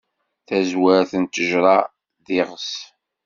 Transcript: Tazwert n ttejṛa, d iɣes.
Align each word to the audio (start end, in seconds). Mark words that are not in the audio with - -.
Tazwert 0.47 1.11
n 1.21 1.23
ttejṛa, 1.25 1.77
d 2.25 2.27
iɣes. 2.39 2.71